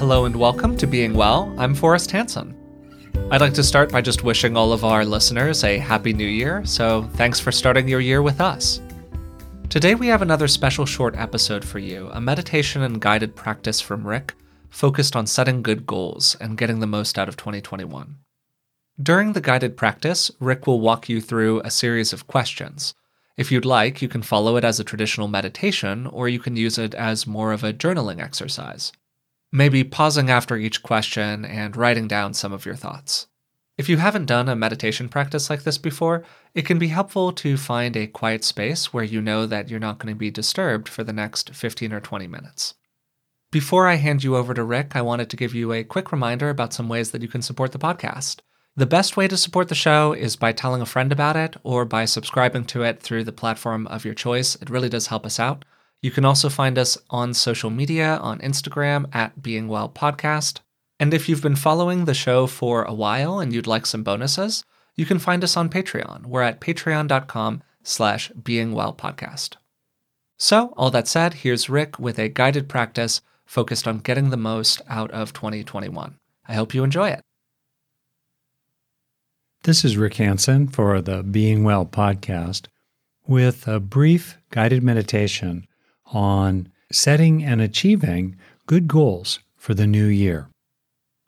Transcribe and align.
Hello 0.00 0.24
and 0.24 0.34
welcome 0.34 0.78
to 0.78 0.86
Being 0.86 1.12
Well. 1.12 1.54
I'm 1.58 1.74
Forrest 1.74 2.10
Hanson. 2.10 2.56
I'd 3.30 3.42
like 3.42 3.52
to 3.52 3.62
start 3.62 3.92
by 3.92 4.00
just 4.00 4.24
wishing 4.24 4.56
all 4.56 4.72
of 4.72 4.82
our 4.82 5.04
listeners 5.04 5.62
a 5.62 5.76
happy 5.76 6.14
new 6.14 6.26
year, 6.26 6.64
so 6.64 7.02
thanks 7.16 7.38
for 7.38 7.52
starting 7.52 7.86
your 7.86 8.00
year 8.00 8.22
with 8.22 8.40
us. 8.40 8.80
Today 9.68 9.94
we 9.94 10.06
have 10.06 10.22
another 10.22 10.48
special 10.48 10.86
short 10.86 11.16
episode 11.16 11.62
for 11.62 11.78
you 11.78 12.08
a 12.14 12.20
meditation 12.20 12.80
and 12.80 12.98
guided 12.98 13.36
practice 13.36 13.78
from 13.78 14.06
Rick 14.06 14.32
focused 14.70 15.16
on 15.16 15.26
setting 15.26 15.60
good 15.60 15.84
goals 15.84 16.34
and 16.40 16.56
getting 16.56 16.80
the 16.80 16.86
most 16.86 17.18
out 17.18 17.28
of 17.28 17.36
2021. 17.36 18.16
During 19.02 19.34
the 19.34 19.42
guided 19.42 19.76
practice, 19.76 20.30
Rick 20.40 20.66
will 20.66 20.80
walk 20.80 21.10
you 21.10 21.20
through 21.20 21.60
a 21.60 21.70
series 21.70 22.14
of 22.14 22.26
questions. 22.26 22.94
If 23.36 23.52
you'd 23.52 23.66
like, 23.66 24.00
you 24.00 24.08
can 24.08 24.22
follow 24.22 24.56
it 24.56 24.64
as 24.64 24.80
a 24.80 24.84
traditional 24.84 25.28
meditation, 25.28 26.06
or 26.06 26.26
you 26.26 26.38
can 26.38 26.56
use 26.56 26.78
it 26.78 26.94
as 26.94 27.26
more 27.26 27.52
of 27.52 27.62
a 27.62 27.74
journaling 27.74 28.18
exercise. 28.18 28.92
Maybe 29.52 29.82
pausing 29.82 30.30
after 30.30 30.56
each 30.56 30.82
question 30.82 31.44
and 31.44 31.76
writing 31.76 32.06
down 32.06 32.34
some 32.34 32.52
of 32.52 32.64
your 32.64 32.76
thoughts. 32.76 33.26
If 33.76 33.88
you 33.88 33.96
haven't 33.96 34.26
done 34.26 34.48
a 34.48 34.54
meditation 34.54 35.08
practice 35.08 35.50
like 35.50 35.64
this 35.64 35.78
before, 35.78 36.22
it 36.54 36.66
can 36.66 36.78
be 36.78 36.88
helpful 36.88 37.32
to 37.32 37.56
find 37.56 37.96
a 37.96 38.06
quiet 38.06 38.44
space 38.44 38.92
where 38.92 39.02
you 39.02 39.20
know 39.20 39.46
that 39.46 39.68
you're 39.68 39.80
not 39.80 39.98
going 39.98 40.14
to 40.14 40.18
be 40.18 40.30
disturbed 40.30 40.88
for 40.88 41.02
the 41.02 41.12
next 41.12 41.54
15 41.54 41.92
or 41.92 42.00
20 42.00 42.26
minutes. 42.26 42.74
Before 43.50 43.88
I 43.88 43.94
hand 43.94 44.22
you 44.22 44.36
over 44.36 44.54
to 44.54 44.62
Rick, 44.62 44.94
I 44.94 45.02
wanted 45.02 45.30
to 45.30 45.36
give 45.36 45.54
you 45.54 45.72
a 45.72 45.82
quick 45.82 46.12
reminder 46.12 46.50
about 46.50 46.72
some 46.72 46.88
ways 46.88 47.10
that 47.10 47.22
you 47.22 47.26
can 47.26 47.42
support 47.42 47.72
the 47.72 47.78
podcast. 47.78 48.40
The 48.76 48.86
best 48.86 49.16
way 49.16 49.26
to 49.26 49.36
support 49.36 49.68
the 49.68 49.74
show 49.74 50.12
is 50.12 50.36
by 50.36 50.52
telling 50.52 50.80
a 50.80 50.86
friend 50.86 51.10
about 51.10 51.34
it 51.34 51.56
or 51.64 51.84
by 51.84 52.04
subscribing 52.04 52.66
to 52.66 52.82
it 52.82 53.00
through 53.00 53.24
the 53.24 53.32
platform 53.32 53.88
of 53.88 54.04
your 54.04 54.14
choice. 54.14 54.54
It 54.56 54.70
really 54.70 54.88
does 54.88 55.08
help 55.08 55.26
us 55.26 55.40
out. 55.40 55.64
You 56.02 56.10
can 56.10 56.24
also 56.24 56.48
find 56.48 56.78
us 56.78 56.96
on 57.10 57.34
social 57.34 57.68
media 57.68 58.16
on 58.16 58.38
Instagram 58.38 59.14
at 59.14 59.42
Being 59.42 59.68
Well 59.68 59.88
Podcast. 59.88 60.60
And 60.98 61.12
if 61.12 61.28
you've 61.28 61.42
been 61.42 61.56
following 61.56 62.04
the 62.04 62.14
show 62.14 62.46
for 62.46 62.84
a 62.84 62.94
while 62.94 63.38
and 63.38 63.52
you'd 63.52 63.66
like 63.66 63.84
some 63.84 64.02
bonuses, 64.02 64.64
you 64.96 65.04
can 65.04 65.18
find 65.18 65.44
us 65.44 65.56
on 65.56 65.68
Patreon. 65.68 66.26
We're 66.26 66.42
at 66.42 66.60
patreon.com 66.60 67.62
slash 67.82 68.30
beingwellpodcast. 68.32 69.56
So, 70.38 70.72
all 70.76 70.90
that 70.90 71.06
said, 71.06 71.34
here's 71.34 71.68
Rick 71.68 71.98
with 71.98 72.18
a 72.18 72.30
guided 72.30 72.66
practice 72.66 73.20
focused 73.44 73.86
on 73.86 73.98
getting 73.98 74.30
the 74.30 74.38
most 74.38 74.80
out 74.88 75.10
of 75.10 75.34
2021. 75.34 76.16
I 76.48 76.54
hope 76.54 76.72
you 76.72 76.82
enjoy 76.82 77.10
it. 77.10 77.20
This 79.64 79.84
is 79.84 79.98
Rick 79.98 80.14
Hanson 80.14 80.68
for 80.68 81.02
the 81.02 81.22
Being 81.22 81.62
Well 81.62 81.84
podcast 81.84 82.68
with 83.26 83.68
a 83.68 83.80
brief 83.80 84.38
guided 84.50 84.82
meditation 84.82 85.66
on 86.10 86.68
setting 86.92 87.42
and 87.42 87.60
achieving 87.60 88.36
good 88.66 88.88
goals 88.88 89.40
for 89.56 89.74
the 89.74 89.86
new 89.86 90.06
year. 90.06 90.48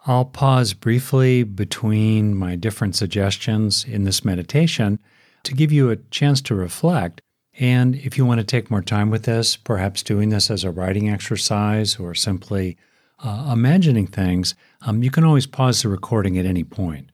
I'll 0.05 0.25
pause 0.25 0.75
briefly 0.75 1.45
between 1.45 2.35
my 2.35 2.57
different 2.57 2.97
suggestions 2.97 3.85
in 3.85 4.05
this 4.05 4.25
meditation 4.25 4.99
to 5.45 5.55
give 5.55 5.71
you 5.71 5.91
a 5.91 5.97
chance 5.97 6.41
to 6.43 6.55
reflect. 6.55 7.21
And 7.59 7.95
if 7.97 8.17
you 8.17 8.27
want 8.27 8.41
to 8.41 8.47
take 8.47 8.71
more 8.71 8.83
time 8.83 9.11
with 9.11 9.25
this, 9.25 9.57
perhaps 9.57 10.03
doing 10.03 10.31
this 10.31 10.51
as 10.51 10.65
a 10.65 10.71
writing 10.71 11.09
exercise 11.09 11.97
or 11.97 12.15
simply 12.15 12.77
uh, 13.23 13.51
imagining 13.53 14.07
things, 14.07 14.55
um, 14.85 15.03
you 15.03 15.11
can 15.11 15.25
always 15.25 15.47
pause 15.47 15.83
the 15.83 15.89
recording 15.89 16.39
at 16.39 16.47
any 16.47 16.65
point. 16.65 17.11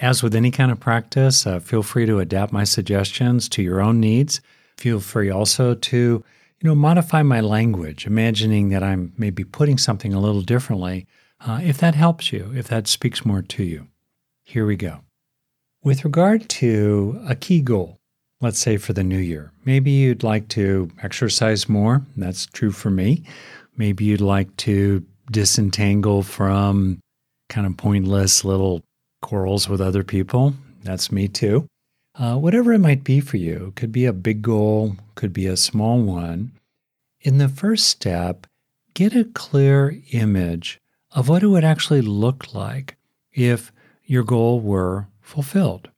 As 0.00 0.22
with 0.22 0.34
any 0.34 0.50
kind 0.50 0.72
of 0.72 0.80
practice, 0.80 1.46
uh, 1.46 1.60
feel 1.60 1.82
free 1.82 2.04
to 2.04 2.18
adapt 2.18 2.52
my 2.52 2.64
suggestions 2.64 3.48
to 3.50 3.62
your 3.62 3.80
own 3.80 4.00
needs. 4.00 4.40
Feel 4.76 5.00
free 5.00 5.30
also 5.30 5.74
to 5.74 6.24
you 6.64 6.70
know, 6.70 6.74
modify 6.74 7.22
my 7.22 7.42
language, 7.42 8.06
imagining 8.06 8.70
that 8.70 8.82
I'm 8.82 9.12
maybe 9.18 9.44
putting 9.44 9.76
something 9.76 10.14
a 10.14 10.18
little 10.18 10.40
differently, 10.40 11.06
uh, 11.46 11.60
if 11.62 11.76
that 11.76 11.94
helps 11.94 12.32
you, 12.32 12.50
if 12.56 12.68
that 12.68 12.88
speaks 12.88 13.26
more 13.26 13.42
to 13.42 13.62
you. 13.62 13.88
Here 14.44 14.64
we 14.64 14.74
go. 14.74 15.00
With 15.82 16.06
regard 16.06 16.48
to 16.48 17.20
a 17.28 17.34
key 17.34 17.60
goal, 17.60 17.98
let's 18.40 18.58
say 18.58 18.78
for 18.78 18.94
the 18.94 19.04
new 19.04 19.18
year, 19.18 19.52
maybe 19.66 19.90
you'd 19.90 20.22
like 20.22 20.48
to 20.48 20.90
exercise 21.02 21.68
more. 21.68 22.00
That's 22.16 22.46
true 22.46 22.72
for 22.72 22.88
me. 22.88 23.24
Maybe 23.76 24.06
you'd 24.06 24.22
like 24.22 24.56
to 24.56 25.04
disentangle 25.30 26.22
from 26.22 26.98
kind 27.50 27.66
of 27.66 27.76
pointless 27.76 28.42
little 28.42 28.80
quarrels 29.20 29.68
with 29.68 29.82
other 29.82 30.02
people. 30.02 30.54
That's 30.82 31.12
me 31.12 31.28
too. 31.28 31.66
Uh, 32.16 32.36
whatever 32.36 32.72
it 32.72 32.78
might 32.78 33.02
be 33.02 33.20
for 33.20 33.38
you, 33.38 33.72
could 33.74 33.90
be 33.90 34.04
a 34.04 34.12
big 34.12 34.40
goal, 34.40 34.96
could 35.16 35.32
be 35.32 35.46
a 35.46 35.56
small 35.56 36.00
one. 36.00 36.52
In 37.20 37.38
the 37.38 37.48
first 37.48 37.86
step, 37.86 38.46
get 38.94 39.16
a 39.16 39.24
clear 39.24 40.00
image 40.12 40.80
of 41.10 41.28
what 41.28 41.42
it 41.42 41.48
would 41.48 41.64
actually 41.64 42.02
look 42.02 42.54
like 42.54 42.96
if 43.32 43.72
your 44.04 44.22
goal 44.22 44.60
were 44.60 45.08
fulfilled. 45.20 45.90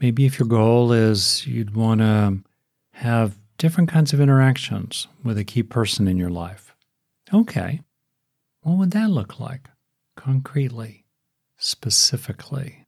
Maybe 0.00 0.24
if 0.24 0.38
your 0.38 0.48
goal 0.48 0.92
is 0.92 1.46
you'd 1.46 1.74
want 1.74 2.00
to 2.00 2.38
have 2.92 3.36
different 3.58 3.90
kinds 3.90 4.12
of 4.12 4.20
interactions 4.20 5.08
with 5.22 5.36
a 5.36 5.44
key 5.44 5.62
person 5.62 6.08
in 6.08 6.16
your 6.16 6.30
life. 6.30 6.74
Okay, 7.34 7.82
what 8.62 8.78
would 8.78 8.92
that 8.92 9.10
look 9.10 9.38
like 9.38 9.68
concretely, 10.16 11.04
specifically? 11.58 12.86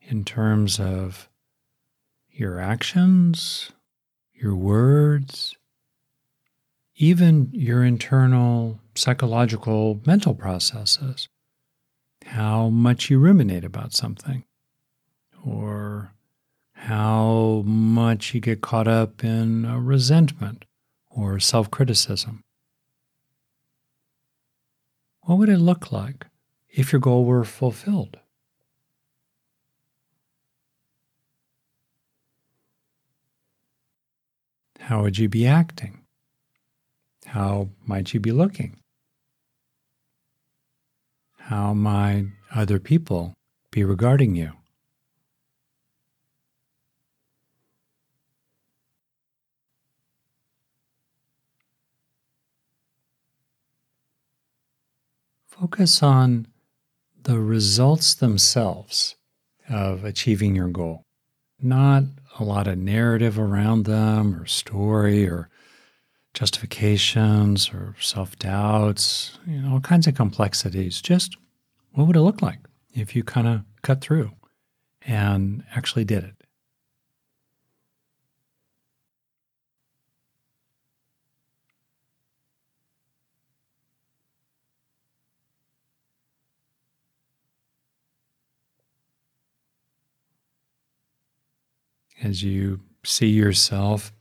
In 0.00 0.24
terms 0.24 0.80
of 0.80 1.28
your 2.28 2.58
actions, 2.58 3.72
your 4.32 4.54
words, 4.54 5.56
even 6.96 7.50
your 7.52 7.84
internal 7.84 8.80
psychological 8.94 10.00
mental 10.06 10.34
processes. 10.34 11.28
How 12.26 12.68
much 12.68 13.08
you 13.08 13.18
ruminate 13.18 13.64
about 13.64 13.94
something, 13.94 14.44
or 15.44 16.12
how 16.72 17.62
much 17.66 18.34
you 18.34 18.40
get 18.40 18.60
caught 18.62 18.88
up 18.88 19.22
in 19.22 19.84
resentment 19.84 20.64
or 21.10 21.38
self 21.38 21.70
criticism. 21.70 22.42
What 25.22 25.38
would 25.38 25.48
it 25.48 25.58
look 25.58 25.92
like 25.92 26.26
if 26.68 26.92
your 26.92 27.00
goal 27.00 27.24
were 27.24 27.44
fulfilled? 27.44 28.18
How 34.90 35.02
would 35.02 35.18
you 35.18 35.28
be 35.28 35.46
acting? 35.46 36.00
How 37.24 37.68
might 37.86 38.12
you 38.12 38.18
be 38.18 38.32
looking? 38.32 38.80
How 41.38 41.74
might 41.74 42.26
other 42.52 42.80
people 42.80 43.34
be 43.70 43.84
regarding 43.84 44.34
you? 44.34 44.50
Focus 55.46 56.02
on 56.02 56.48
the 57.22 57.38
results 57.38 58.12
themselves 58.12 59.14
of 59.68 60.02
achieving 60.02 60.56
your 60.56 60.66
goal, 60.68 61.04
not 61.62 62.04
a 62.38 62.44
lot 62.44 62.66
of 62.66 62.78
narrative 62.78 63.38
around 63.38 63.84
them 63.84 64.34
or 64.40 64.46
story 64.46 65.28
or 65.28 65.48
justifications 66.34 67.70
or 67.70 67.94
self 68.00 68.38
doubts, 68.38 69.38
you 69.46 69.60
know, 69.60 69.74
all 69.74 69.80
kinds 69.80 70.06
of 70.06 70.14
complexities. 70.14 71.00
Just 71.00 71.36
what 71.92 72.06
would 72.06 72.16
it 72.16 72.20
look 72.20 72.42
like 72.42 72.58
if 72.94 73.16
you 73.16 73.24
kind 73.24 73.48
of 73.48 73.62
cut 73.82 74.00
through 74.00 74.32
and 75.02 75.64
actually 75.74 76.04
did 76.04 76.24
it? 76.24 76.39
As 92.22 92.42
you 92.42 92.80
see 93.04 93.28
yourself 93.28 94.12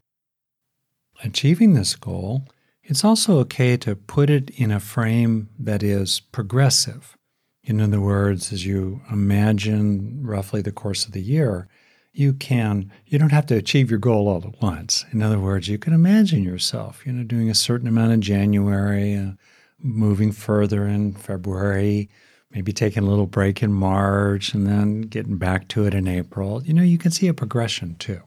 achieving 1.23 1.73
this 1.73 1.95
goal, 1.95 2.45
it's 2.83 3.03
also 3.03 3.39
okay 3.39 3.77
to 3.77 3.95
put 3.95 4.29
it 4.29 4.49
in 4.51 4.71
a 4.71 4.79
frame 4.79 5.49
that 5.59 5.83
is 5.83 6.19
progressive. 6.19 7.15
In 7.63 7.79
other 7.79 8.01
words, 8.01 8.51
as 8.51 8.65
you 8.65 9.01
imagine 9.11 10.21
roughly 10.23 10.61
the 10.61 10.71
course 10.71 11.05
of 11.05 11.11
the 11.11 11.21
year, 11.21 11.67
you 12.11 12.33
can 12.33 12.91
you 13.05 13.19
don't 13.19 13.31
have 13.31 13.45
to 13.47 13.55
achieve 13.55 13.89
your 13.89 13.99
goal 13.99 14.27
all 14.27 14.43
at 14.43 14.61
once. 14.61 15.05
In 15.11 15.21
other 15.21 15.39
words, 15.39 15.67
you 15.67 15.77
can 15.77 15.93
imagine 15.93 16.43
yourself, 16.43 17.05
you 17.05 17.11
know, 17.11 17.23
doing 17.23 17.49
a 17.49 17.55
certain 17.55 17.87
amount 17.87 18.11
in 18.11 18.21
January, 18.21 19.15
uh, 19.15 19.31
moving 19.77 20.31
further 20.31 20.87
in 20.87 21.13
February, 21.13 22.09
maybe 22.51 22.73
taking 22.73 23.03
a 23.03 23.09
little 23.09 23.27
break 23.27 23.61
in 23.61 23.71
March 23.71 24.53
and 24.53 24.65
then 24.67 25.01
getting 25.01 25.37
back 25.37 25.67
to 25.69 25.85
it 25.85 25.93
in 25.93 26.07
April. 26.07 26.63
You 26.63 26.73
know, 26.73 26.83
you 26.83 26.97
can 26.97 27.11
see 27.11 27.27
a 27.27 27.33
progression 27.33 27.95
too. 27.95 28.21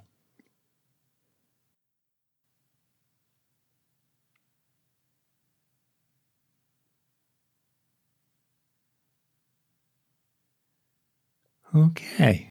Okay. 11.74 12.50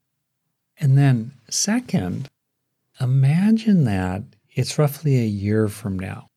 And 0.79 0.97
then, 0.97 1.33
second, 1.49 2.27
imagine 2.99 3.83
that 3.85 4.23
it's 4.49 4.79
roughly 4.79 5.19
a 5.19 5.25
year 5.25 5.67
from 5.67 5.99
now. 5.99 6.27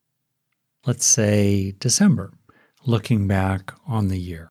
Let's 0.86 1.06
say 1.06 1.74
December, 1.78 2.34
looking 2.84 3.26
back 3.26 3.72
on 3.86 4.08
the 4.08 4.18
year. 4.18 4.50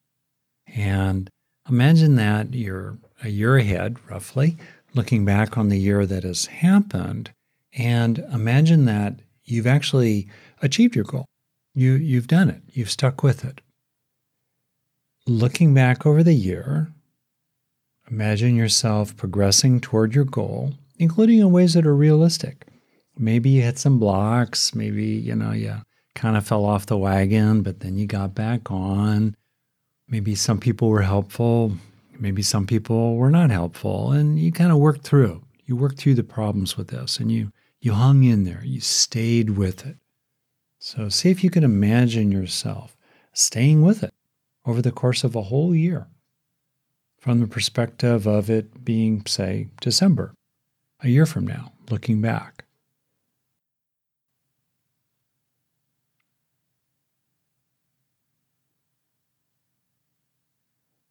And 0.75 1.29
imagine 1.69 2.15
that 2.15 2.53
you're 2.53 2.97
a 3.23 3.29
year 3.29 3.57
ahead, 3.57 3.97
roughly, 4.09 4.57
looking 4.93 5.25
back 5.25 5.57
on 5.57 5.69
the 5.69 5.79
year 5.79 6.05
that 6.05 6.23
has 6.23 6.47
happened. 6.47 7.31
And 7.75 8.19
imagine 8.31 8.85
that 8.85 9.15
you've 9.43 9.67
actually 9.67 10.27
achieved 10.61 10.95
your 10.95 11.05
goal. 11.05 11.25
You, 11.73 11.93
you've 11.93 12.27
done 12.27 12.49
it, 12.49 12.61
you've 12.71 12.91
stuck 12.91 13.23
with 13.23 13.43
it. 13.43 13.61
Looking 15.25 15.73
back 15.73 16.05
over 16.05 16.21
the 16.21 16.33
year, 16.33 16.91
imagine 18.11 18.55
yourself 18.55 19.15
progressing 19.15 19.79
toward 19.79 20.13
your 20.13 20.25
goal, 20.25 20.73
including 20.99 21.39
in 21.39 21.51
ways 21.51 21.73
that 21.73 21.85
are 21.85 21.95
realistic. 21.95 22.67
Maybe 23.17 23.51
you 23.51 23.61
hit 23.61 23.79
some 23.79 23.99
blocks, 23.99 24.75
maybe, 24.75 25.05
you 25.05 25.35
know, 25.35 25.51
you 25.51 25.81
kind 26.15 26.37
of 26.37 26.45
fell 26.45 26.65
off 26.65 26.85
the 26.85 26.97
wagon, 26.97 27.61
but 27.61 27.79
then 27.79 27.97
you 27.97 28.05
got 28.05 28.35
back 28.35 28.69
on. 28.69 29.35
Maybe 30.07 30.35
some 30.35 30.59
people 30.59 30.89
were 30.89 31.01
helpful, 31.01 31.77
maybe 32.19 32.41
some 32.41 32.67
people 32.67 33.15
were 33.15 33.31
not 33.31 33.49
helpful, 33.49 34.11
and 34.11 34.39
you 34.39 34.51
kind 34.51 34.71
of 34.71 34.77
worked 34.77 35.03
through. 35.03 35.43
You 35.65 35.75
worked 35.75 35.97
through 35.97 36.15
the 36.15 36.23
problems 36.23 36.77
with 36.77 36.89
this 36.89 37.19
and 37.19 37.31
you 37.31 37.51
you 37.79 37.93
hung 37.93 38.23
in 38.23 38.45
there, 38.45 38.61
you 38.63 38.79
stayed 38.79 39.51
with 39.51 39.85
it. 39.85 39.97
So 40.79 41.09
see 41.09 41.29
if 41.29 41.43
you 41.43 41.49
can 41.49 41.65
imagine 41.65 42.31
yourself 42.31 42.95
staying 43.33 43.81
with 43.81 44.03
it 44.03 44.13
over 44.65 44.81
the 44.81 44.91
course 44.91 45.23
of 45.23 45.35
a 45.35 45.43
whole 45.43 45.75
year 45.75 46.07
from 47.19 47.39
the 47.39 47.47
perspective 47.47 48.25
of 48.27 48.49
it 48.49 48.83
being, 48.83 49.25
say, 49.25 49.67
December, 49.81 50.33
a 51.01 51.09
year 51.09 51.25
from 51.25 51.47
now, 51.47 51.71
looking 51.89 52.21
back. 52.21 52.65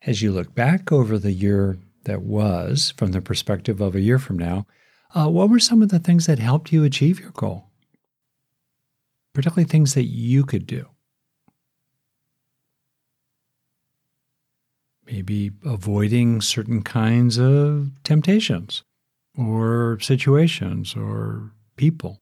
As 0.04 0.22
you 0.22 0.32
look 0.32 0.54
back 0.54 0.90
over 0.90 1.18
the 1.18 1.32
year 1.32 1.78
that 2.04 2.22
was 2.22 2.92
from 2.96 3.12
the 3.12 3.20
perspective 3.20 3.80
of 3.80 3.94
a 3.94 4.00
year 4.00 4.18
from 4.18 4.38
now, 4.38 4.66
uh, 5.14 5.28
what 5.28 5.50
were 5.50 5.60
some 5.60 5.82
of 5.82 5.90
the 5.90 5.98
things 5.98 6.26
that 6.26 6.38
helped 6.38 6.72
you 6.72 6.84
achieve 6.84 7.20
your 7.20 7.30
goal? 7.30 7.72
particularly 9.32 9.68
things 9.68 9.94
that 9.94 10.04
you 10.04 10.44
could 10.44 10.66
do. 10.66 10.86
Maybe 15.06 15.50
avoiding 15.64 16.40
certain 16.40 16.82
kinds 16.82 17.38
of 17.38 17.90
temptations 18.04 18.82
or 19.36 19.98
situations 20.00 20.94
or 20.96 21.52
people. 21.76 22.20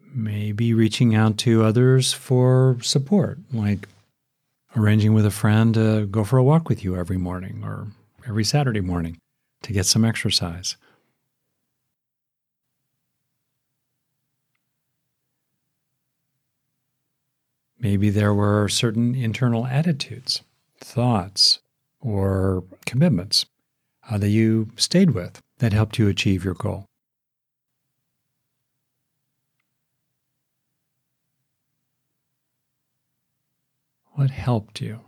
Maybe 0.00 0.72
reaching 0.72 1.14
out 1.14 1.36
to 1.38 1.64
others 1.64 2.12
for 2.12 2.78
support, 2.80 3.38
like 3.52 3.88
arranging 4.76 5.14
with 5.14 5.26
a 5.26 5.30
friend 5.30 5.74
to 5.74 6.06
go 6.06 6.24
for 6.24 6.38
a 6.38 6.44
walk 6.44 6.68
with 6.68 6.82
you 6.84 6.96
every 6.96 7.16
morning 7.16 7.62
or 7.64 7.88
every 8.26 8.44
Saturday 8.44 8.80
morning 8.80 9.18
to 9.62 9.72
get 9.72 9.86
some 9.86 10.04
exercise. 10.04 10.76
Maybe 17.78 18.08
there 18.08 18.32
were 18.32 18.68
certain 18.68 19.14
internal 19.14 19.66
attitudes, 19.66 20.42
thoughts, 20.80 21.60
or 22.00 22.64
commitments 22.86 23.44
uh, 24.10 24.18
that 24.18 24.30
you 24.30 24.70
stayed 24.76 25.10
with 25.10 25.40
that 25.58 25.72
helped 25.72 25.98
you 25.98 26.08
achieve 26.08 26.44
your 26.44 26.54
goal. 26.54 26.86
What 34.14 34.30
helped 34.30 34.80
you? 34.80 35.00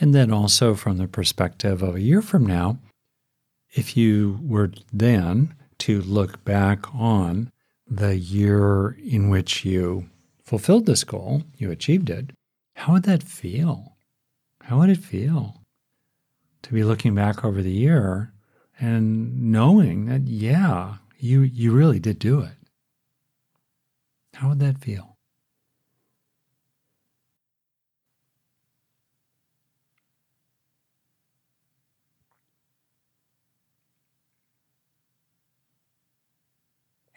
And 0.00 0.12
then 0.12 0.32
also 0.32 0.74
from 0.74 0.98
the 0.98 1.06
perspective 1.06 1.82
of 1.82 1.96
a 1.96 2.00
year 2.00 2.20
from 2.20 2.46
now, 2.46 2.78
if 3.70 3.96
you 3.96 4.40
were 4.42 4.72
then 4.92 5.54
to 5.78 6.02
look 6.02 6.44
back 6.44 6.92
on 6.92 7.52
the 7.86 8.16
year 8.16 8.96
in 9.02 9.28
which 9.28 9.64
you 9.64 10.08
fulfilled 10.42 10.86
this 10.86 11.04
goal, 11.04 11.44
you 11.56 11.70
achieved 11.70 12.10
it, 12.10 12.30
how 12.74 12.92
would 12.94 13.04
that 13.04 13.22
feel? 13.22 13.96
How 14.62 14.78
would 14.78 14.90
it 14.90 14.98
feel 14.98 15.62
to 16.62 16.72
be 16.72 16.82
looking 16.82 17.14
back 17.14 17.44
over 17.44 17.62
the 17.62 17.70
year 17.70 18.32
and 18.78 19.50
knowing 19.50 20.06
that, 20.06 20.22
yeah, 20.22 20.96
you, 21.18 21.42
you 21.42 21.72
really 21.72 21.98
did 21.98 22.18
do 22.18 22.40
it? 22.40 22.52
How 24.34 24.50
would 24.50 24.60
that 24.60 24.78
feel? 24.78 25.16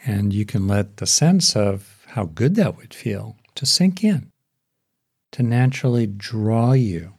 And 0.03 0.33
you 0.33 0.45
can 0.45 0.67
let 0.67 0.97
the 0.97 1.05
sense 1.05 1.55
of 1.55 2.03
how 2.07 2.25
good 2.25 2.55
that 2.55 2.75
would 2.75 2.93
feel 2.93 3.37
to 3.53 3.67
sink 3.67 4.03
in, 4.03 4.31
to 5.31 5.43
naturally 5.43 6.07
draw 6.07 6.71
you 6.71 7.13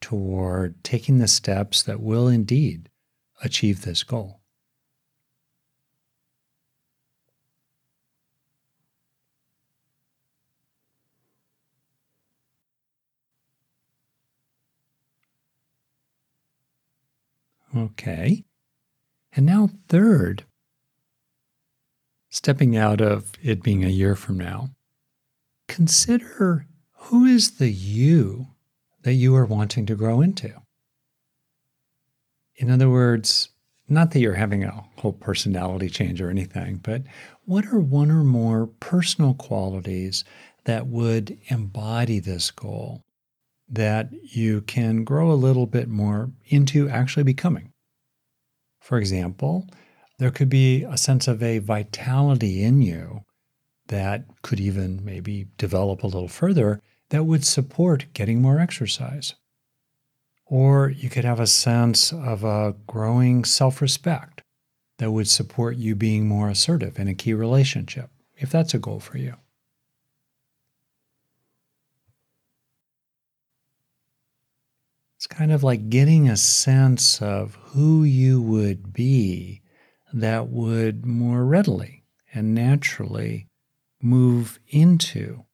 toward 0.00 0.82
taking 0.82 1.18
the 1.18 1.28
steps 1.28 1.82
that 1.84 2.00
will 2.00 2.26
indeed 2.26 2.90
achieve 3.42 3.82
this 3.82 4.02
goal. 4.02 4.40
Okay. 17.76 18.44
And 19.32 19.46
now, 19.46 19.70
third, 19.88 20.44
stepping 22.30 22.76
out 22.76 23.00
of 23.00 23.32
it 23.42 23.62
being 23.62 23.84
a 23.84 23.88
year 23.88 24.14
from 24.14 24.38
now, 24.38 24.68
consider 25.66 26.66
who 26.92 27.24
is 27.24 27.58
the 27.58 27.70
you 27.70 28.48
that 29.02 29.14
you 29.14 29.34
are 29.34 29.44
wanting 29.44 29.86
to 29.86 29.96
grow 29.96 30.20
into. 30.20 30.63
In 32.56 32.70
other 32.70 32.88
words, 32.88 33.48
not 33.88 34.12
that 34.12 34.20
you're 34.20 34.34
having 34.34 34.64
a 34.64 34.84
whole 34.96 35.12
personality 35.12 35.88
change 35.88 36.20
or 36.20 36.30
anything, 36.30 36.80
but 36.82 37.02
what 37.44 37.66
are 37.66 37.80
one 37.80 38.10
or 38.10 38.24
more 38.24 38.66
personal 38.66 39.34
qualities 39.34 40.24
that 40.64 40.86
would 40.86 41.38
embody 41.48 42.18
this 42.18 42.50
goal 42.50 43.02
that 43.68 44.10
you 44.22 44.62
can 44.62 45.04
grow 45.04 45.30
a 45.30 45.34
little 45.34 45.66
bit 45.66 45.88
more 45.88 46.30
into 46.46 46.88
actually 46.88 47.24
becoming? 47.24 47.72
For 48.80 48.98
example, 48.98 49.66
there 50.18 50.30
could 50.30 50.48
be 50.48 50.84
a 50.84 50.96
sense 50.96 51.28
of 51.28 51.42
a 51.42 51.58
vitality 51.58 52.62
in 52.62 52.80
you 52.82 53.22
that 53.88 54.24
could 54.42 54.60
even 54.60 55.04
maybe 55.04 55.48
develop 55.58 56.02
a 56.02 56.06
little 56.06 56.28
further 56.28 56.80
that 57.10 57.24
would 57.24 57.44
support 57.44 58.06
getting 58.14 58.40
more 58.40 58.58
exercise. 58.58 59.34
Or 60.46 60.90
you 60.90 61.08
could 61.08 61.24
have 61.24 61.40
a 61.40 61.46
sense 61.46 62.12
of 62.12 62.44
a 62.44 62.74
growing 62.86 63.44
self 63.44 63.80
respect 63.80 64.42
that 64.98 65.10
would 65.10 65.28
support 65.28 65.76
you 65.76 65.94
being 65.94 66.28
more 66.28 66.48
assertive 66.48 66.98
in 66.98 67.08
a 67.08 67.14
key 67.14 67.34
relationship, 67.34 68.10
if 68.36 68.50
that's 68.50 68.74
a 68.74 68.78
goal 68.78 69.00
for 69.00 69.18
you. 69.18 69.34
It's 75.16 75.26
kind 75.26 75.52
of 75.52 75.62
like 75.62 75.88
getting 75.88 76.28
a 76.28 76.36
sense 76.36 77.22
of 77.22 77.56
who 77.68 78.04
you 78.04 78.42
would 78.42 78.92
be 78.92 79.62
that 80.12 80.48
would 80.48 81.06
more 81.06 81.44
readily 81.44 82.04
and 82.32 82.54
naturally 82.54 83.48
move 84.02 84.60
into 84.68 85.44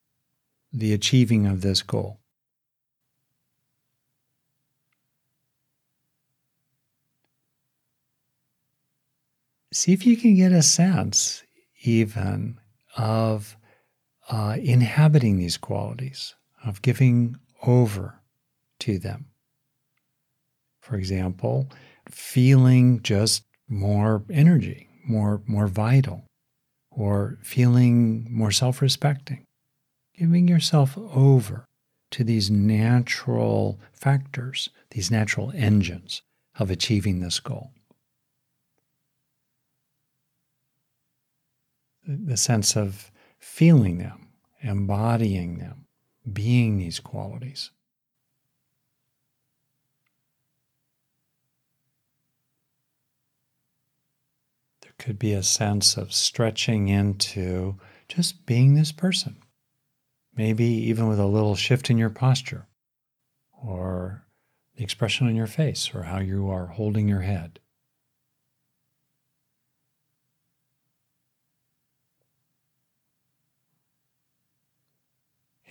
the 0.72 0.92
achieving 0.92 1.46
of 1.46 1.60
this 1.60 1.82
goal. 1.82 2.19
See 9.72 9.92
if 9.92 10.04
you 10.04 10.16
can 10.16 10.34
get 10.34 10.52
a 10.52 10.62
sense, 10.62 11.44
even, 11.82 12.58
of 12.96 13.56
uh, 14.28 14.56
inhabiting 14.60 15.38
these 15.38 15.56
qualities, 15.56 16.34
of 16.64 16.82
giving 16.82 17.36
over 17.62 18.20
to 18.80 18.98
them. 18.98 19.26
For 20.80 20.96
example, 20.96 21.68
feeling 22.10 23.00
just 23.02 23.44
more 23.68 24.24
energy, 24.28 24.88
more, 25.06 25.42
more 25.46 25.68
vital, 25.68 26.24
or 26.90 27.38
feeling 27.42 28.26
more 28.28 28.50
self 28.50 28.82
respecting. 28.82 29.44
Giving 30.18 30.48
yourself 30.48 30.98
over 30.98 31.64
to 32.10 32.24
these 32.24 32.50
natural 32.50 33.78
factors, 33.92 34.68
these 34.90 35.10
natural 35.10 35.52
engines 35.54 36.22
of 36.58 36.70
achieving 36.70 37.20
this 37.20 37.38
goal. 37.38 37.70
The 42.12 42.36
sense 42.36 42.76
of 42.76 43.12
feeling 43.38 43.98
them, 43.98 44.28
embodying 44.62 45.58
them, 45.58 45.86
being 46.30 46.76
these 46.76 46.98
qualities. 46.98 47.70
There 54.82 54.92
could 54.98 55.18
be 55.18 55.32
a 55.32 55.42
sense 55.42 55.96
of 55.96 56.12
stretching 56.12 56.88
into 56.88 57.76
just 58.08 58.44
being 58.44 58.74
this 58.74 58.90
person 58.90 59.36
maybe 60.40 60.64
even 60.64 61.06
with 61.06 61.18
a 61.18 61.26
little 61.26 61.54
shift 61.54 61.90
in 61.90 61.98
your 61.98 62.10
posture 62.10 62.66
or 63.62 64.26
the 64.76 64.82
expression 64.82 65.26
on 65.26 65.36
your 65.36 65.46
face 65.46 65.90
or 65.94 66.04
how 66.04 66.18
you 66.18 66.48
are 66.48 66.66
holding 66.66 67.08
your 67.08 67.20
head. 67.20 67.60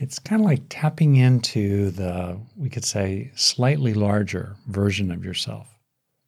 It's 0.01 0.17
kind 0.17 0.41
of 0.41 0.45
like 0.45 0.63
tapping 0.69 1.17
into 1.17 1.91
the, 1.91 2.39
we 2.55 2.69
could 2.69 2.85
say, 2.85 3.31
slightly 3.35 3.93
larger 3.93 4.55
version 4.65 5.11
of 5.11 5.25
yourself, 5.25 5.77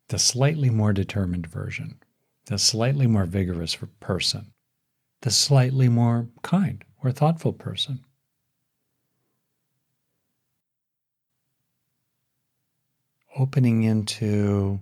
the 0.09 0.19
slightly 0.19 0.69
more 0.69 0.91
determined 0.91 1.47
version, 1.47 1.95
the 2.47 2.59
slightly 2.59 3.07
more 3.07 3.25
vigorous 3.25 3.77
person, 4.01 4.51
the 5.21 5.31
slightly 5.31 5.87
more 5.87 6.27
kind 6.41 6.83
or 7.01 7.11
thoughtful 7.11 7.53
person. 7.53 8.03
opening 13.37 13.83
into 13.83 14.79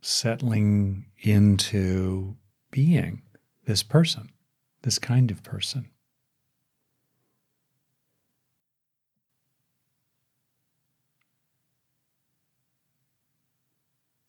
settling 0.00 1.06
into 1.18 2.36
being 2.70 3.22
this 3.64 3.82
person, 3.82 4.28
this 4.82 4.98
kind 4.98 5.30
of 5.30 5.42
person. 5.42 5.88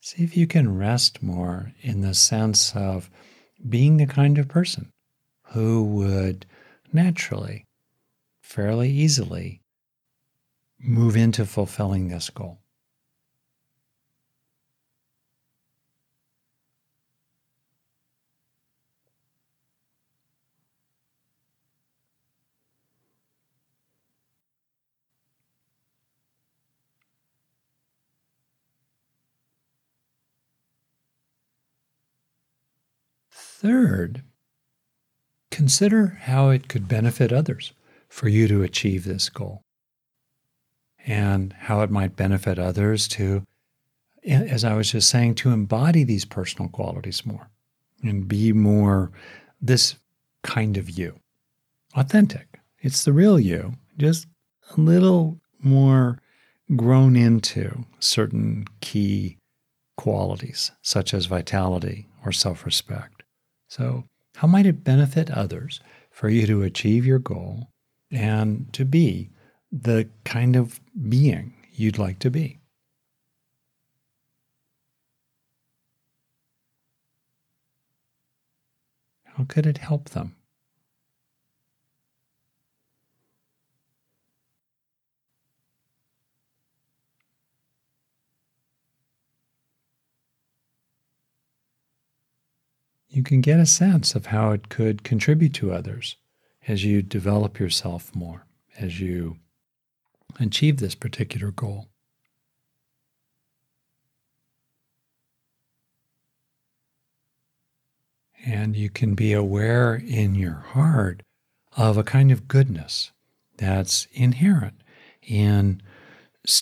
See 0.09 0.23
if 0.23 0.37
you 0.37 0.47
can 0.47 0.77
rest 0.77 1.21
more 1.21 1.73
in 1.81 1.99
the 1.99 2.13
sense 2.13 2.73
of 2.73 3.09
being 3.67 3.97
the 3.97 4.05
kind 4.05 4.37
of 4.37 4.47
person 4.47 4.93
who 5.47 5.83
would 5.83 6.45
naturally, 6.93 7.65
fairly 8.41 8.89
easily, 8.89 9.59
move 10.79 11.17
into 11.17 11.45
fulfilling 11.45 12.07
this 12.07 12.29
goal. 12.29 12.61
Third, 33.59 34.21
consider 35.49 36.19
how 36.25 36.49
it 36.49 36.67
could 36.67 36.87
benefit 36.87 37.33
others 37.33 37.73
for 38.07 38.29
you 38.29 38.47
to 38.47 38.61
achieve 38.61 39.03
this 39.03 39.29
goal 39.29 39.63
and 41.07 41.53
how 41.61 41.81
it 41.81 41.89
might 41.89 42.15
benefit 42.15 42.59
others 42.59 43.07
to, 43.07 43.47
as 44.23 44.63
I 44.63 44.75
was 44.75 44.91
just 44.91 45.09
saying, 45.09 45.35
to 45.35 45.49
embody 45.49 46.03
these 46.03 46.23
personal 46.23 46.69
qualities 46.69 47.25
more 47.25 47.49
and 48.03 48.27
be 48.27 48.53
more 48.53 49.09
this 49.59 49.95
kind 50.43 50.77
of 50.77 50.91
you. 50.91 51.19
Authentic. 51.95 52.59
It's 52.81 53.05
the 53.05 53.13
real 53.13 53.39
you, 53.39 53.73
just 53.97 54.27
a 54.77 54.79
little 54.79 55.39
more 55.59 56.19
grown 56.75 57.15
into 57.15 57.85
certain 57.97 58.67
key 58.81 59.39
qualities, 59.95 60.69
such 60.83 61.11
as 61.11 61.25
vitality 61.25 62.07
or 62.23 62.31
self 62.31 62.63
respect. 62.63 63.16
So, 63.67 64.05
how 64.35 64.47
might 64.47 64.65
it 64.65 64.83
benefit 64.83 65.31
others 65.31 65.79
for 66.11 66.29
you 66.29 66.47
to 66.47 66.63
achieve 66.63 67.05
your 67.05 67.19
goal 67.19 67.69
and 68.11 68.71
to 68.73 68.85
be 68.85 69.31
the 69.71 70.09
kind 70.23 70.55
of 70.55 70.79
being 71.09 71.53
you'd 71.73 71.97
like 71.97 72.19
to 72.19 72.31
be. 72.31 72.59
How 79.25 79.43
could 79.43 79.65
it 79.67 79.77
help 79.77 80.09
them? 80.09 80.36
You 93.17 93.23
can 93.23 93.41
get 93.41 93.59
a 93.59 93.65
sense 93.65 94.13
of 94.13 94.27
how 94.27 94.51
it 94.51 94.69
could 94.69 95.03
contribute 95.03 95.55
to 95.55 95.73
others 95.73 96.17
as 96.67 96.85
you 96.85 97.01
develop 97.01 97.59
yourself 97.59 98.15
more, 98.15 98.45
as 98.77 98.99
you 98.99 99.39
achieve 100.39 100.77
this 100.77 100.93
particular 100.93 101.49
goal. 101.49 101.87
And 108.45 108.75
you 108.75 108.91
can 108.91 109.15
be 109.15 109.33
aware 109.33 109.95
in 109.95 110.35
your 110.35 110.63
heart 110.73 111.23
of 111.75 111.97
a 111.97 112.03
kind 112.03 112.31
of 112.31 112.47
goodness 112.47 113.13
that's 113.57 114.07
inherent 114.11 114.75
in 115.23 115.81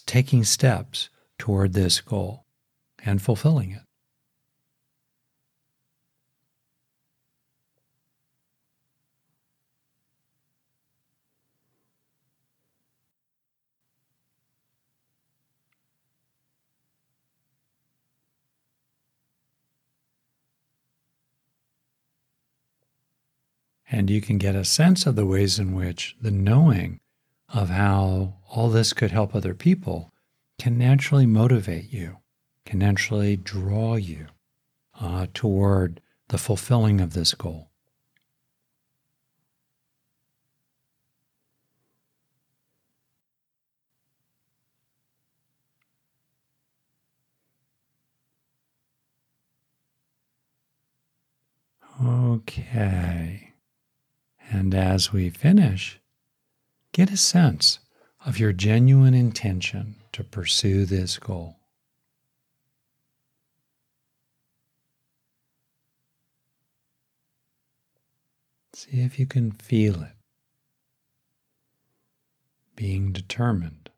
taking 0.05 0.45
steps 0.45 1.09
toward 1.38 1.74
this 1.74 2.00
goal 2.00 2.45
and 3.03 3.21
fulfilling 3.21 3.71
it. 3.71 3.84
And 23.91 24.09
you 24.09 24.21
can 24.21 24.37
get 24.37 24.55
a 24.55 24.65
sense 24.65 25.05
of 25.05 25.15
the 25.15 25.25
ways 25.25 25.59
in 25.59 25.75
which 25.75 26.15
the 26.19 26.31
knowing 26.31 26.99
of 27.49 27.69
how 27.69 28.35
all 28.49 28.69
this 28.69 28.93
could 28.93 29.11
help 29.11 29.35
other 29.35 29.53
people 29.53 30.11
can 30.57 30.77
naturally 30.77 31.25
motivate 31.25 31.91
you, 31.91 32.17
can 32.65 32.79
naturally 32.79 33.35
draw 33.35 33.95
you 33.95 34.27
uh, 34.99 35.27
toward 35.33 36.01
the 36.29 36.37
fulfilling 36.37 36.99
of 36.99 37.13
this 37.13 37.33
goal. 37.33 37.69
Okay. 52.01 53.54
And 54.57 54.74
as 54.74 55.12
we 55.12 55.29
finish, 55.29 56.00
get 56.93 57.12
a 57.12 57.17
sense 57.17 57.79
of 58.25 58.39
your 58.39 58.53
genuine 58.53 59.13
intention 59.13 59.95
to 60.13 60.24
pursue 60.24 60.85
this 60.85 61.19
goal. 61.19 61.57
See 68.74 69.01
if 69.01 69.19
you 69.19 69.25
can 69.25 69.51
feel 69.51 70.01
it. 70.01 70.15
Being 72.77 73.12
determined. 73.12 73.89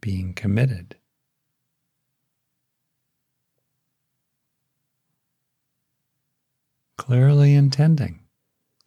Being 0.00 0.32
committed. 0.32 0.96
clearly 7.02 7.52
intending 7.52 8.20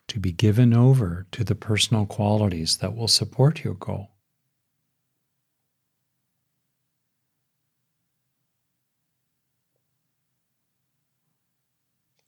to 0.08 0.22
be 0.22 0.32
given 0.32 0.74
over 0.74 1.28
to 1.34 1.44
the 1.44 1.54
personal 1.54 2.06
qualities 2.06 2.78
that 2.78 2.96
will 2.96 3.10
support 3.10 3.66
your 3.66 3.74
goal. 3.74 4.10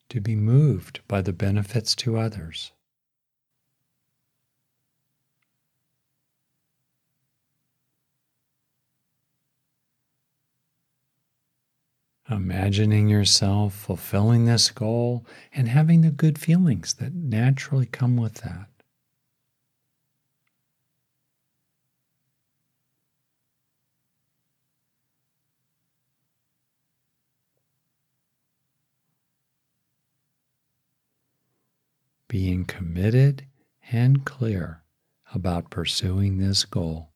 To 0.10 0.20
be 0.20 0.36
moved 0.36 1.00
by 1.08 1.22
the 1.22 1.32
benefits 1.32 1.96
to 1.96 2.17
others. 2.17 2.74
Imagining 12.29 13.07
yourself 13.07 13.74
fulfilling 13.74 14.46
this 14.46 14.69
goal 14.69 15.25
and 15.53 15.69
having 15.69 16.01
the 16.01 16.12
good 16.12 16.38
feelings 16.38 16.96
that 16.96 17.13
naturally 17.13 17.86
come 17.86 18.17
with 18.17 18.36
that. 18.41 18.67
being 32.27 32.65
committed 32.65 33.46
and 33.91 34.25
clear 34.25 34.84
about 35.34 35.69
pursuing 35.69 36.38
this 36.38 36.65
goal. 36.65 37.10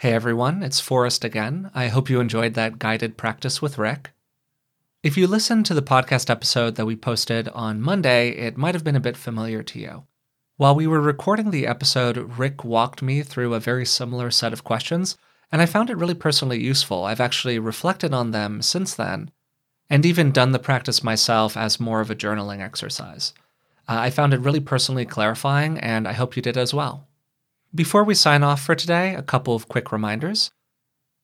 Hey 0.00 0.14
everyone, 0.14 0.62
it's 0.62 0.80
Forrest 0.80 1.24
again. 1.24 1.70
I 1.74 1.88
hope 1.88 2.08
you 2.08 2.20
enjoyed 2.20 2.54
that 2.54 2.78
guided 2.78 3.18
practice 3.18 3.60
with 3.60 3.76
Rick. 3.76 4.12
If 5.02 5.18
you 5.18 5.26
listened 5.26 5.66
to 5.66 5.74
the 5.74 5.82
podcast 5.82 6.30
episode 6.30 6.76
that 6.76 6.86
we 6.86 6.96
posted 6.96 7.48
on 7.50 7.82
Monday, 7.82 8.30
it 8.30 8.56
might 8.56 8.74
have 8.74 8.82
been 8.82 8.96
a 8.96 8.98
bit 8.98 9.18
familiar 9.18 9.62
to 9.62 9.78
you. 9.78 10.04
While 10.56 10.74
we 10.74 10.86
were 10.86 11.02
recording 11.02 11.50
the 11.50 11.66
episode, 11.66 12.38
Rick 12.38 12.64
walked 12.64 13.02
me 13.02 13.20
through 13.22 13.52
a 13.52 13.60
very 13.60 13.84
similar 13.84 14.30
set 14.30 14.54
of 14.54 14.64
questions, 14.64 15.18
and 15.52 15.60
I 15.60 15.66
found 15.66 15.90
it 15.90 15.98
really 15.98 16.14
personally 16.14 16.62
useful. 16.62 17.04
I've 17.04 17.20
actually 17.20 17.58
reflected 17.58 18.14
on 18.14 18.30
them 18.30 18.62
since 18.62 18.94
then, 18.94 19.30
and 19.90 20.06
even 20.06 20.32
done 20.32 20.52
the 20.52 20.58
practice 20.58 21.04
myself 21.04 21.58
as 21.58 21.78
more 21.78 22.00
of 22.00 22.10
a 22.10 22.16
journaling 22.16 22.62
exercise. 22.62 23.34
Uh, 23.86 23.98
I 23.98 24.08
found 24.08 24.32
it 24.32 24.40
really 24.40 24.60
personally 24.60 25.04
clarifying, 25.04 25.76
and 25.78 26.08
I 26.08 26.14
hope 26.14 26.36
you 26.36 26.42
did 26.42 26.56
as 26.56 26.72
well. 26.72 27.06
Before 27.72 28.02
we 28.02 28.16
sign 28.16 28.42
off 28.42 28.60
for 28.60 28.74
today, 28.74 29.14
a 29.14 29.22
couple 29.22 29.54
of 29.54 29.68
quick 29.68 29.92
reminders. 29.92 30.50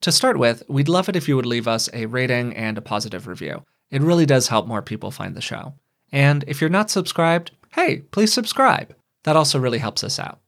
To 0.02 0.12
start 0.12 0.38
with, 0.38 0.62
we'd 0.68 0.88
love 0.88 1.08
it 1.08 1.16
if 1.16 1.26
you 1.26 1.34
would 1.34 1.44
leave 1.44 1.66
us 1.66 1.88
a 1.92 2.06
rating 2.06 2.54
and 2.54 2.78
a 2.78 2.82
positive 2.82 3.26
review. 3.26 3.64
It 3.90 4.00
really 4.00 4.26
does 4.26 4.46
help 4.46 4.68
more 4.68 4.80
people 4.80 5.10
find 5.10 5.34
the 5.34 5.40
show. 5.40 5.74
And 6.12 6.44
if 6.46 6.60
you're 6.60 6.70
not 6.70 6.88
subscribed, 6.88 7.50
hey, 7.74 8.02
please 8.12 8.32
subscribe. 8.32 8.94
That 9.24 9.34
also 9.34 9.58
really 9.58 9.78
helps 9.78 10.04
us 10.04 10.20
out. 10.20 10.38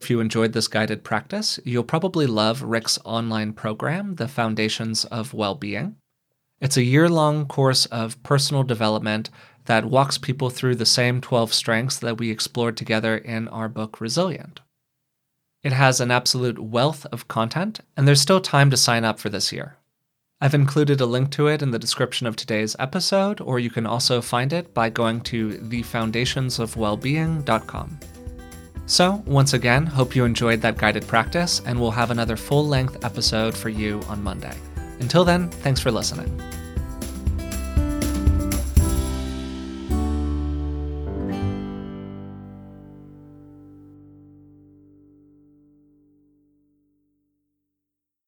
If 0.00 0.10
you 0.10 0.20
enjoyed 0.20 0.52
this 0.52 0.68
guided 0.68 1.02
practice, 1.02 1.58
you'll 1.64 1.82
probably 1.82 2.28
love 2.28 2.62
Rick's 2.62 3.00
online 3.04 3.52
program, 3.52 4.14
The 4.14 4.28
Foundations 4.28 5.06
of 5.06 5.34
Well-Being. 5.34 5.96
It's 6.60 6.76
a 6.76 6.84
year-long 6.84 7.46
course 7.46 7.84
of 7.86 8.22
personal 8.22 8.62
development 8.62 9.28
that 9.64 9.86
walks 9.86 10.18
people 10.18 10.50
through 10.50 10.76
the 10.76 10.86
same 10.86 11.20
12 11.20 11.52
strengths 11.52 11.98
that 11.98 12.18
we 12.18 12.30
explored 12.30 12.76
together 12.76 13.16
in 13.16 13.48
our 13.48 13.68
book 13.68 14.00
Resilient. 14.00 14.60
It 15.62 15.72
has 15.72 16.00
an 16.00 16.12
absolute 16.12 16.58
wealth 16.58 17.06
of 17.10 17.26
content, 17.26 17.80
and 17.96 18.06
there's 18.06 18.20
still 18.20 18.40
time 18.40 18.70
to 18.70 18.76
sign 18.76 19.04
up 19.04 19.18
for 19.18 19.28
this 19.28 19.52
year. 19.52 19.76
I've 20.40 20.54
included 20.54 21.00
a 21.00 21.06
link 21.06 21.32
to 21.32 21.48
it 21.48 21.62
in 21.62 21.72
the 21.72 21.80
description 21.80 22.28
of 22.28 22.36
today's 22.36 22.76
episode, 22.78 23.40
or 23.40 23.58
you 23.58 23.70
can 23.70 23.84
also 23.84 24.20
find 24.20 24.52
it 24.52 24.72
by 24.72 24.88
going 24.88 25.20
to 25.22 25.58
thefoundationsofwellbeing.com. 25.58 27.98
So, 28.86 29.20
once 29.26 29.52
again, 29.52 29.84
hope 29.84 30.14
you 30.14 30.24
enjoyed 30.24 30.60
that 30.60 30.78
guided 30.78 31.08
practice, 31.08 31.60
and 31.66 31.80
we'll 31.80 31.90
have 31.90 32.12
another 32.12 32.36
full 32.36 32.64
length 32.66 33.04
episode 33.04 33.56
for 33.56 33.68
you 33.68 34.00
on 34.08 34.22
Monday. 34.22 34.56
Until 35.00 35.24
then, 35.24 35.50
thanks 35.50 35.80
for 35.80 35.90
listening. 35.90 36.40